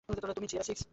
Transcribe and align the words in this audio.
তুমি 0.09 0.47
sierra 0.51 0.65
six. 0.69 0.81